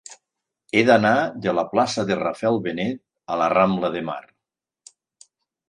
He 0.73 0.81
d'anar 0.87 1.11
de 1.47 1.53
la 1.57 1.65
plaça 1.73 2.07
de 2.13 2.17
Rafael 2.21 2.59
Benet 2.69 2.99
a 3.35 3.39
la 3.45 3.53
rambla 3.57 3.95
de 3.99 4.05
Mar. 4.11 4.21